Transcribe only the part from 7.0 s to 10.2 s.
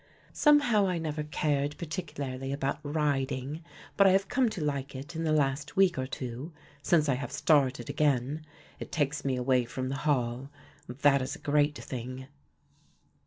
I have started again. It takes me away from the